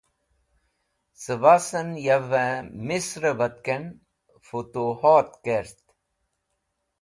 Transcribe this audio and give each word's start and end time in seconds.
Cebasan 1.23 1.89
Yawe 2.07 2.47
Misre 2.87 3.31
Batken 3.39 3.83
Futuhot 4.47 5.29
Kert 5.43 5.77